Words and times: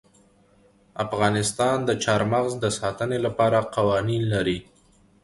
افغانستان 1.05 1.77
د 1.87 1.91
چار 2.03 2.21
مغز 2.31 2.53
د 2.59 2.65
ساتنې 2.79 3.17
لپاره 3.25 3.59
قوانین 3.75 4.23
لري. 4.33 4.59